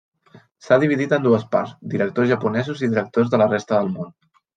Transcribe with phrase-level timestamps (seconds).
[0.67, 4.11] S'ha dividit en dues parts: directors japonesos i directors de la resta del món.